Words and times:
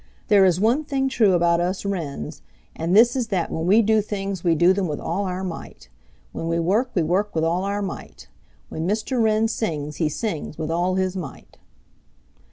There 0.29 0.45
is 0.45 0.59
one 0.59 0.83
thing 0.83 1.09
true 1.09 1.33
about 1.33 1.59
us 1.59 1.85
Wrens, 1.85 2.41
and 2.75 2.95
this 2.97 3.15
is 3.15 3.27
that 3.27 3.51
when 3.51 3.67
we 3.67 3.83
do 3.83 4.01
things 4.01 4.43
we 4.43 4.55
do 4.55 4.73
them 4.73 4.87
with 4.87 4.99
all 4.99 5.25
our 5.25 5.43
might. 5.43 5.89
When 6.31 6.47
we 6.47 6.57
work 6.59 6.89
we 6.95 7.03
work 7.03 7.35
with 7.35 7.43
all 7.43 7.65
our 7.65 7.83
might. 7.83 8.27
When 8.69 8.87
Mr. 8.87 9.21
Wren 9.21 9.47
sings 9.47 9.97
he 9.97 10.09
sings 10.09 10.57
with 10.57 10.71
all 10.71 10.95
his 10.95 11.15
might." 11.15 11.59